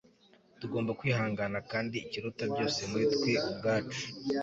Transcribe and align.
tugomba 0.59 0.91
kwihangana 0.99 1.57
kandi 1.71 1.95
ikiruta 2.05 2.43
byose 2.51 2.79
muri 2.91 3.05
twe 3.13 3.33
ubwacu 3.49 4.03